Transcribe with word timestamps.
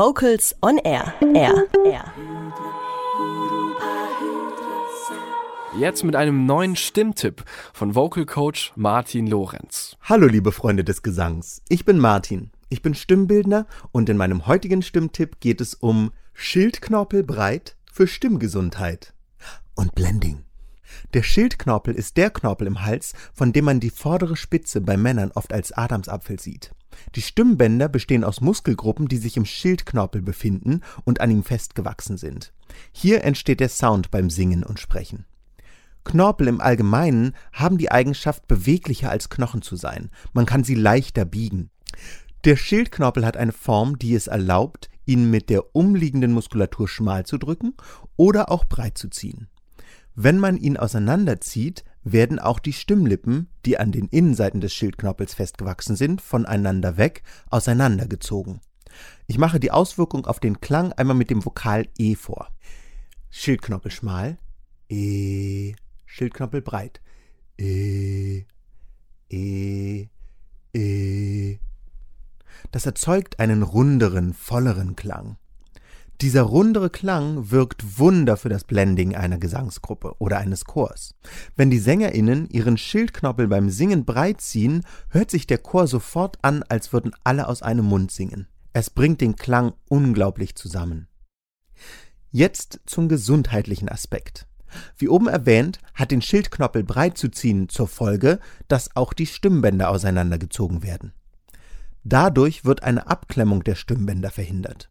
Vocals 0.00 0.56
on 0.62 0.78
Air. 0.78 1.12
Air. 1.34 1.66
Air. 1.84 2.14
Jetzt 5.78 6.04
mit 6.04 6.16
einem 6.16 6.46
neuen 6.46 6.74
Stimmtipp 6.74 7.44
von 7.74 7.94
Vocal 7.94 8.24
Coach 8.24 8.72
Martin 8.76 9.26
Lorenz. 9.26 9.98
Hallo 10.00 10.26
liebe 10.26 10.52
Freunde 10.52 10.84
des 10.84 11.02
Gesangs, 11.02 11.60
ich 11.68 11.84
bin 11.84 11.98
Martin. 11.98 12.50
Ich 12.70 12.80
bin 12.80 12.94
Stimmbildner 12.94 13.66
und 13.92 14.08
in 14.08 14.16
meinem 14.16 14.46
heutigen 14.46 14.80
Stimmtipp 14.80 15.38
geht 15.38 15.60
es 15.60 15.74
um 15.74 16.12
Schildknorpel 16.32 17.22
breit 17.22 17.76
für 17.92 18.06
Stimmgesundheit 18.06 19.12
und 19.74 19.94
Blending. 19.94 20.44
Der 21.14 21.22
Schildknorpel 21.22 21.94
ist 21.94 22.16
der 22.16 22.30
Knorpel 22.30 22.66
im 22.66 22.82
Hals, 22.82 23.14
von 23.32 23.52
dem 23.52 23.64
man 23.64 23.80
die 23.80 23.90
vordere 23.90 24.36
Spitze 24.36 24.80
bei 24.80 24.96
Männern 24.96 25.32
oft 25.34 25.52
als 25.52 25.72
Adamsapfel 25.72 26.38
sieht. 26.40 26.72
Die 27.14 27.22
Stimmbänder 27.22 27.88
bestehen 27.88 28.24
aus 28.24 28.40
Muskelgruppen, 28.40 29.08
die 29.08 29.16
sich 29.16 29.36
im 29.36 29.44
Schildknorpel 29.44 30.22
befinden 30.22 30.80
und 31.04 31.20
an 31.20 31.30
ihm 31.30 31.44
festgewachsen 31.44 32.16
sind. 32.16 32.52
Hier 32.92 33.24
entsteht 33.24 33.60
der 33.60 33.68
Sound 33.68 34.10
beim 34.10 34.30
Singen 34.30 34.64
und 34.64 34.80
Sprechen. 34.80 35.24
Knorpel 36.04 36.48
im 36.48 36.60
Allgemeinen 36.60 37.34
haben 37.52 37.78
die 37.78 37.90
Eigenschaft, 37.90 38.48
beweglicher 38.48 39.10
als 39.10 39.28
Knochen 39.28 39.62
zu 39.62 39.76
sein. 39.76 40.10
Man 40.32 40.46
kann 40.46 40.64
sie 40.64 40.74
leichter 40.74 41.24
biegen. 41.24 41.70
Der 42.44 42.56
Schildknorpel 42.56 43.26
hat 43.26 43.36
eine 43.36 43.52
Form, 43.52 43.98
die 43.98 44.14
es 44.14 44.26
erlaubt, 44.26 44.88
ihn 45.04 45.30
mit 45.30 45.50
der 45.50 45.76
umliegenden 45.76 46.32
Muskulatur 46.32 46.88
schmal 46.88 47.26
zu 47.26 47.36
drücken 47.36 47.74
oder 48.16 48.50
auch 48.50 48.64
breit 48.64 48.96
zu 48.96 49.08
ziehen. 49.08 49.48
Wenn 50.14 50.38
man 50.38 50.56
ihn 50.56 50.76
auseinanderzieht, 50.76 51.84
werden 52.02 52.38
auch 52.38 52.58
die 52.58 52.72
Stimmlippen, 52.72 53.48
die 53.64 53.78
an 53.78 53.92
den 53.92 54.06
Innenseiten 54.08 54.60
des 54.60 54.72
Schildknorpels 54.72 55.34
festgewachsen 55.34 55.96
sind, 55.96 56.20
voneinander 56.20 56.96
weg 56.96 57.22
auseinandergezogen. 57.50 58.60
Ich 59.26 59.38
mache 59.38 59.60
die 59.60 59.70
Auswirkung 59.70 60.26
auf 60.26 60.40
den 60.40 60.60
Klang 60.60 60.92
einmal 60.92 61.16
mit 61.16 61.30
dem 61.30 61.44
Vokal 61.44 61.86
E 61.98 62.14
vor. 62.16 62.48
Schildknorpel 63.30 63.92
schmal, 63.92 64.38
E, 64.88 65.74
Schildknorpel 66.06 66.62
breit, 66.62 67.00
E, 67.58 68.44
E, 69.28 70.08
E. 70.74 71.58
Das 72.72 72.86
erzeugt 72.86 73.38
einen 73.38 73.62
runderen, 73.62 74.34
volleren 74.34 74.96
Klang. 74.96 75.36
Dieser 76.20 76.42
rundere 76.42 76.90
Klang 76.90 77.50
wirkt 77.50 77.98
Wunder 77.98 78.36
für 78.36 78.50
das 78.50 78.64
Blending 78.64 79.16
einer 79.16 79.38
Gesangsgruppe 79.38 80.16
oder 80.18 80.36
eines 80.36 80.66
Chors. 80.66 81.14
Wenn 81.56 81.70
die 81.70 81.78
SängerInnen 81.78 82.46
ihren 82.50 82.76
Schildknoppel 82.76 83.48
beim 83.48 83.70
Singen 83.70 84.04
breit 84.04 84.42
ziehen, 84.42 84.84
hört 85.08 85.30
sich 85.30 85.46
der 85.46 85.56
Chor 85.56 85.86
sofort 85.86 86.36
an, 86.42 86.62
als 86.64 86.92
würden 86.92 87.12
alle 87.24 87.48
aus 87.48 87.62
einem 87.62 87.86
Mund 87.86 88.10
singen. 88.10 88.48
Es 88.74 88.90
bringt 88.90 89.22
den 89.22 89.36
Klang 89.36 89.72
unglaublich 89.88 90.56
zusammen. 90.56 91.08
Jetzt 92.30 92.80
zum 92.84 93.08
gesundheitlichen 93.08 93.88
Aspekt. 93.88 94.46
Wie 94.98 95.08
oben 95.08 95.26
erwähnt, 95.26 95.78
hat 95.94 96.10
den 96.10 96.20
Schildknoppel 96.20 96.84
breit 96.84 97.16
zu 97.16 97.30
ziehen 97.30 97.70
zur 97.70 97.88
Folge, 97.88 98.40
dass 98.68 98.94
auch 98.94 99.14
die 99.14 99.26
Stimmbänder 99.26 99.88
auseinandergezogen 99.88 100.82
werden. 100.82 101.14
Dadurch 102.04 102.66
wird 102.66 102.82
eine 102.82 103.06
Abklemmung 103.06 103.64
der 103.64 103.74
Stimmbänder 103.74 104.30
verhindert. 104.30 104.90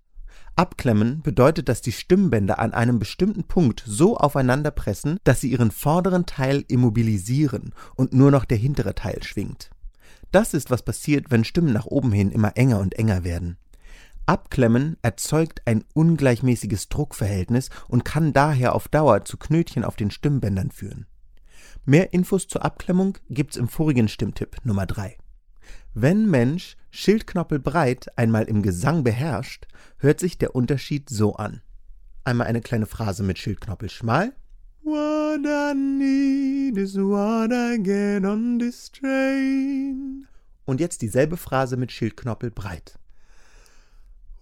Abklemmen 0.60 1.22
bedeutet, 1.22 1.70
dass 1.70 1.80
die 1.80 1.94
Stimmbänder 1.94 2.60
an 2.60 2.74
einem 2.74 3.00
bestimmten 3.00 3.46
Punkt 3.46 3.82
so 3.88 4.18
aufeinander 4.18 4.72
pressen, 4.72 5.18
dass 5.24 5.40
sie 5.40 5.50
ihren 5.50 5.72
vorderen 5.72 6.26
Teil 6.26 6.66
immobilisieren 6.68 7.74
und 7.96 8.12
nur 8.12 8.30
noch 8.30 8.44
der 8.44 8.58
hintere 8.58 8.94
Teil 8.94 9.24
schwingt. 9.24 9.70
Das 10.34 10.54
ist, 10.54 10.70
was 10.70 10.84
passiert, 10.84 11.32
wenn 11.32 11.46
Stimmen 11.46 11.72
nach 11.72 11.86
oben 11.86 12.12
hin 12.12 12.30
immer 12.30 12.58
enger 12.58 12.80
und 12.80 12.94
enger 12.96 13.24
werden. 13.24 13.58
Abklemmen 14.26 14.98
erzeugt 15.02 15.62
ein 15.64 15.86
ungleichmäßiges 15.94 16.90
Druckverhältnis 16.90 17.70
und 17.88 18.04
kann 18.04 18.34
daher 18.34 18.76
auf 18.76 18.90
Dauer 18.90 19.24
zu 19.24 19.38
Knötchen 19.38 19.86
auf 19.86 19.96
den 19.96 20.12
Stimmbändern 20.12 20.72
führen. 20.72 21.06
Mehr 21.86 22.12
Infos 22.12 22.50
zur 22.50 22.66
Abklemmung 22.66 23.18
gibt's 23.30 23.56
im 23.56 23.70
vorigen 23.70 24.10
Stimmtipp 24.10 24.58
Nummer 24.66 24.86
3. 24.86 25.16
Wenn 25.94 26.30
Mensch 26.30 26.78
Schildknoppelbreit 26.92 28.18
einmal 28.18 28.46
im 28.46 28.62
Gesang 28.62 29.04
beherrscht, 29.04 29.68
hört 29.98 30.20
sich 30.20 30.38
der 30.38 30.56
Unterschied 30.56 31.10
so 31.10 31.36
an. 31.36 31.62
Einmal 32.24 32.48
eine 32.48 32.62
kleine 32.62 32.86
Phrase 32.86 33.24
mit 33.24 33.38
Schildknoppel 33.40 33.90
schmal. 33.90 34.34
What 34.84 35.46
I 35.46 35.74
need 35.76 36.78
is 36.78 36.96
what 36.96 37.52
I 37.52 37.78
get 37.82 38.24
on 38.24 38.60
this 38.60 38.92
train. 38.92 40.28
Und 40.66 40.80
jetzt 40.80 41.02
dieselbe 41.02 41.38
Phrase 41.38 41.76
mit 41.76 41.92
Schildknoppel 41.92 42.52
breit. 42.52 43.00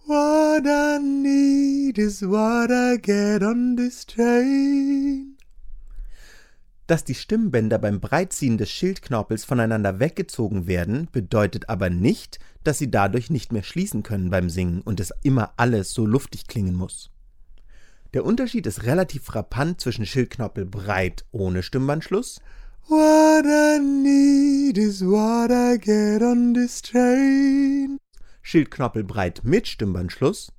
What 0.06 0.66
I 0.66 0.98
need 1.02 1.98
is 1.98 2.22
what 2.22 2.70
I 2.70 2.98
get 3.00 3.42
on 3.42 3.76
this 3.76 4.06
train. 4.06 5.27
Dass 6.88 7.04
die 7.04 7.14
Stimmbänder 7.14 7.78
beim 7.78 8.00
Breitziehen 8.00 8.56
des 8.56 8.70
Schildknorpels 8.70 9.44
voneinander 9.44 10.00
weggezogen 10.00 10.66
werden, 10.66 11.06
bedeutet 11.12 11.68
aber 11.68 11.90
nicht, 11.90 12.38
dass 12.64 12.78
sie 12.78 12.90
dadurch 12.90 13.28
nicht 13.28 13.52
mehr 13.52 13.62
schließen 13.62 14.02
können 14.02 14.30
beim 14.30 14.48
Singen 14.48 14.80
und 14.80 14.98
es 14.98 15.12
immer 15.22 15.52
alles 15.58 15.92
so 15.92 16.06
luftig 16.06 16.46
klingen 16.46 16.74
muss. 16.74 17.10
Der 18.14 18.24
Unterschied 18.24 18.66
ist 18.66 18.84
relativ 18.84 19.24
frappant 19.24 19.82
zwischen 19.82 20.06
Schildknorpel 20.06 20.64
breit 20.64 21.26
ohne 21.30 21.62
Stimmbandschluss 21.62 22.40
What 22.88 23.44
I 23.44 23.78
need 23.80 24.78
is 24.78 25.02
what 25.02 25.50
I 25.50 25.76
get 25.78 26.22
on 26.22 26.54
this 26.54 26.80
train. 26.80 27.98
Schildknorpel 28.40 29.04
breit 29.04 29.42
mit 29.44 29.68
Stimmbandschluss 29.68 30.52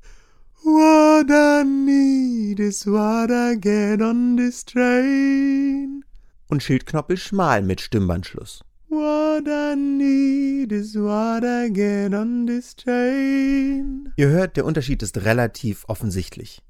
What 0.62 1.32
I 1.32 1.64
need 1.64 2.60
is 2.60 2.86
what 2.86 3.32
I 3.32 3.56
get 3.60 4.04
on 4.04 4.38
this 4.38 4.64
train 4.64 6.04
und 6.50 6.62
Schildknoppel 6.62 7.16
schmal 7.16 7.62
mit 7.62 7.80
Stimmbandschluss. 7.80 8.66
What 8.90 9.48
I 9.48 9.76
need 9.76 10.72
is 10.72 10.96
what 10.96 11.44
I 11.44 11.72
get 11.72 12.14
on 12.14 12.48
this 12.48 12.76
train. 12.76 14.12
Ihr 14.18 14.30
hört, 14.30 14.58
der 14.58 14.66
Unterschied 14.66 15.02
ist 15.04 15.20
relativ 15.20 15.86
offensichtlich. 15.88 16.62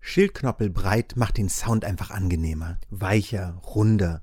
Schildknoppel 0.00 0.70
breit 0.70 1.14
macht 1.16 1.36
den 1.36 1.48
Sound 1.48 1.84
einfach 1.84 2.10
angenehmer, 2.10 2.78
weicher, 2.90 3.60
runder. 3.74 4.22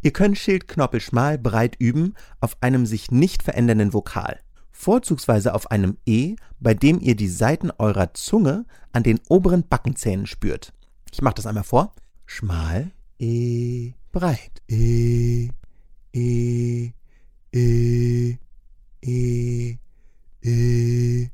Ihr 0.00 0.12
könnt 0.12 0.38
Schildknoppel 0.38 1.00
schmal 1.00 1.38
breit 1.38 1.76
üben 1.78 2.14
auf 2.40 2.56
einem 2.62 2.86
sich 2.86 3.10
nicht 3.10 3.42
verändernden 3.42 3.92
Vokal. 3.92 4.40
Vorzugsweise 4.72 5.54
auf 5.54 5.70
einem 5.70 5.98
E, 6.06 6.36
bei 6.58 6.72
dem 6.72 7.00
ihr 7.00 7.16
die 7.16 7.28
Seiten 7.28 7.70
eurer 7.78 8.14
Zunge 8.14 8.64
an 8.92 9.02
den 9.02 9.20
oberen 9.28 9.68
Backenzähnen 9.68 10.26
spürt. 10.26 10.72
Ich 11.12 11.20
mache 11.20 11.34
das 11.34 11.46
einmal 11.46 11.64
vor. 11.64 11.94
Schmal, 12.26 12.92
E, 13.18 13.94
breit. 14.12 14.62
E, 14.68 15.48
E, 16.12 16.92
E, 17.52 18.38
E, 19.02 19.78
E. 20.42 21.30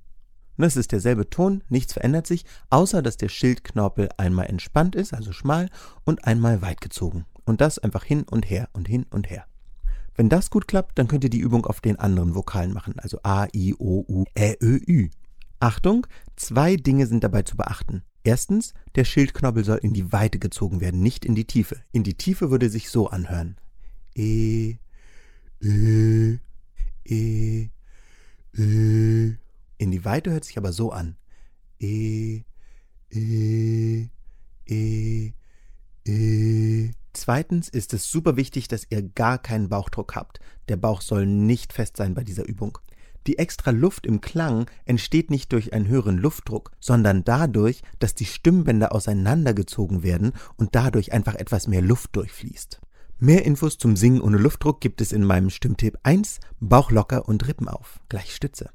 Das 0.57 0.77
ist 0.77 0.93
derselbe 0.93 1.31
Ton, 1.31 1.65
nichts 1.71 1.95
verändert 1.95 2.27
sich, 2.27 2.45
außer 2.69 3.01
dass 3.01 3.17
der 3.17 3.31
Schildknorpel 3.31 4.11
einmal 4.19 4.47
entspannt 4.47 4.95
ist, 4.95 5.15
also 5.15 5.33
schmal, 5.33 5.71
und 6.05 6.25
einmal 6.27 6.61
weit 6.61 6.83
gezogen. 6.83 7.25
Und 7.45 7.63
das 7.63 7.79
einfach 7.79 8.05
hin 8.05 8.25
und 8.31 8.51
her 8.51 8.69
und 8.75 8.87
hin 8.87 9.07
und 9.11 9.31
her. 9.31 9.47
Wenn 10.15 10.29
das 10.29 10.51
gut 10.51 10.69
klappt, 10.69 10.99
dann 10.99 11.09
könnt 11.09 11.25
ihr 11.25 11.31
die 11.31 11.41
Übung 11.41 11.65
auf 11.65 11.81
den 11.81 11.99
anderen 11.99 12.35
Vokalen 12.35 12.75
machen, 12.75 12.99
also 12.99 13.21
A, 13.23 13.47
I, 13.55 13.75
O, 13.79 14.05
U, 14.07 14.25
Ä, 14.37 14.57
Ö, 14.61 14.79
Ü. 14.87 15.09
Achtung, 15.61 16.07
zwei 16.37 16.77
Dinge 16.77 17.07
sind 17.07 17.25
dabei 17.25 17.43
zu 17.43 17.57
beachten. 17.57 18.03
Erstens, 18.23 18.75
der 18.97 19.05
Schildknobbel 19.05 19.65
soll 19.65 19.79
in 19.79 19.95
die 19.95 20.13
Weite 20.13 20.39
gezogen 20.39 20.81
werden, 20.81 21.01
nicht 21.01 21.25
in 21.25 21.35
die 21.35 21.47
Tiefe. 21.47 21.83
In 21.93 22.03
die 22.03 22.15
Tiefe 22.15 22.51
würde 22.51 22.69
sich 22.69 22.91
so 22.91 23.09
anhören. 23.09 23.57
E, 24.15 24.77
E, 25.63 26.39
E, 27.05 27.71
E. 28.55 29.37
In 29.79 29.91
die 29.91 30.05
Weite 30.05 30.31
hört 30.31 30.45
sich 30.45 30.59
aber 30.59 30.73
so 30.73 30.93
an. 30.93 31.17
E, 31.81 32.43
E, 33.11 34.09
E, 34.67 35.33
E. 36.05 36.91
Zweitens 37.13 37.69
ist 37.69 37.93
es 37.95 38.11
super 38.11 38.37
wichtig, 38.37 38.69
dass 38.69 38.87
ihr 38.91 39.03
gar 39.03 39.39
keinen 39.39 39.69
Bauchdruck 39.69 40.15
habt. 40.15 40.41
Der 40.69 40.77
Bauch 40.77 41.01
soll 41.01 41.27
nicht 41.27 41.73
fest 41.73 41.97
sein 41.97 42.15
bei 42.15 42.23
dieser 42.23 42.47
Übung. 42.47 42.79
Die 43.27 43.39
extra 43.39 43.71
Luft 43.71 44.07
im 44.07 44.21
Klang 44.21 44.67
entsteht 44.85 45.31
nicht 45.31 45.53
durch 45.53 45.73
einen 45.73 45.89
höheren 45.89 46.19
Luftdruck, 46.19 46.73
sondern 46.81 47.25
dadurch, 47.25 47.83
dass 47.99 48.15
die 48.15 48.25
Stimmbänder 48.25 48.95
auseinandergezogen 48.95 50.03
werden 50.03 50.33
und 50.57 50.75
dadurch 50.75 51.13
einfach 51.13 51.35
etwas 51.35 51.69
mehr 51.69 51.83
Luft 51.83 52.17
durchfließt. 52.17 52.81
Mehr 53.19 53.45
Infos 53.45 53.77
zum 53.77 53.97
Singen 53.97 54.23
ohne 54.23 54.39
Luftdruck 54.39 54.81
gibt 54.81 55.03
es 55.03 55.13
in 55.13 55.25
meinem 55.25 55.51
Stimmtipp 55.51 55.99
1 56.03 56.41
Bauch 56.59 56.91
locker 56.91 57.29
und 57.29 57.47
Rippen 57.47 57.69
auf, 57.69 58.01
gleich 58.09 58.35
Stütze. 58.35 58.71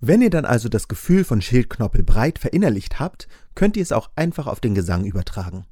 Wenn 0.00 0.22
ihr 0.22 0.30
dann 0.30 0.44
also 0.44 0.68
das 0.68 0.86
Gefühl 0.86 1.24
von 1.24 1.42
Schildknoppel 1.42 2.04
breit 2.04 2.38
verinnerlicht 2.38 3.00
habt, 3.00 3.26
könnt 3.56 3.76
ihr 3.76 3.82
es 3.82 3.92
auch 3.92 4.10
einfach 4.14 4.46
auf 4.46 4.60
den 4.60 4.74
Gesang 4.74 5.04
übertragen. 5.04 5.66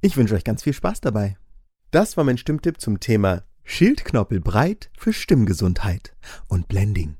Ich 0.00 0.16
wünsche 0.16 0.34
euch 0.34 0.44
ganz 0.44 0.62
viel 0.64 0.72
Spaß 0.72 1.00
dabei. 1.00 1.36
Das 1.90 2.16
war 2.16 2.24
mein 2.24 2.38
Stimmtipp 2.38 2.80
zum 2.80 3.00
Thema 3.00 3.42
Schildknoppel 3.70 4.40
breit 4.40 4.90
für 4.96 5.12
Stimmgesundheit 5.12 6.14
und 6.48 6.68
Blending. 6.68 7.18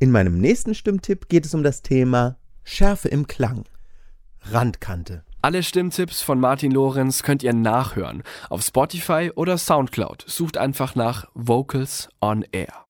In 0.00 0.10
meinem 0.10 0.40
nächsten 0.40 0.74
Stimmtipp 0.74 1.28
geht 1.28 1.46
es 1.46 1.54
um 1.54 1.62
das 1.62 1.80
Thema 1.80 2.36
Schärfe 2.64 3.08
im 3.08 3.28
Klang. 3.28 3.64
Randkante. 4.50 5.22
Alle 5.42 5.62
Stimmtipps 5.62 6.22
von 6.22 6.40
Martin 6.40 6.72
Lorenz 6.72 7.22
könnt 7.22 7.44
ihr 7.44 7.54
nachhören 7.54 8.24
auf 8.50 8.62
Spotify 8.62 9.30
oder 9.36 9.56
Soundcloud. 9.56 10.24
Sucht 10.26 10.58
einfach 10.58 10.96
nach 10.96 11.28
Vocals 11.34 12.08
on 12.20 12.44
Air. 12.50 12.84